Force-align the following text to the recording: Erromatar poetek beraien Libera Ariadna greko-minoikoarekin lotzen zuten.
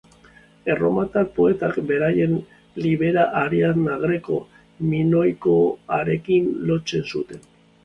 Erromatar 0.75 1.27
poetek 1.35 1.77
beraien 1.91 2.33
Libera 2.85 3.27
Ariadna 3.43 3.99
greko-minoikoarekin 4.07 6.51
lotzen 6.73 7.09
zuten. 7.15 7.49